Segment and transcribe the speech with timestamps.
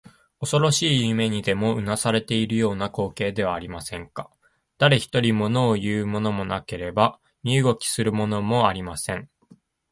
[0.39, 4.31] おそろしい夢にでもうなされているような光景ではありませんか。
[4.79, 9.29] だれひとり、ものをいうものもなければ身動きするものもありません。